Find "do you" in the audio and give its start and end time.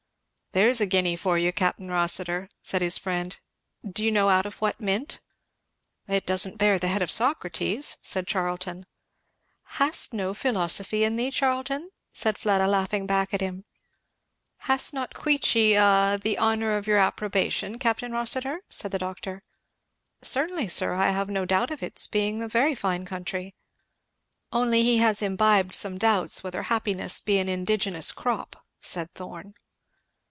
3.89-4.11